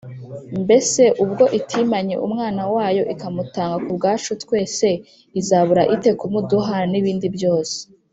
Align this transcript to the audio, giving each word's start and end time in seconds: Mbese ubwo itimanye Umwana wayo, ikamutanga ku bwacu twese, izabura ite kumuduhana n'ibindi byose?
Mbese 0.63 1.01
ubwo 1.23 1.43
itimanye 1.59 2.15
Umwana 2.25 2.61
wayo, 2.73 3.03
ikamutanga 3.13 3.77
ku 3.85 3.91
bwacu 3.97 4.31
twese, 4.43 4.87
izabura 5.39 5.83
ite 5.95 6.09
kumuduhana 6.19 6.85
n'ibindi 6.91 7.27
byose? 7.35 7.77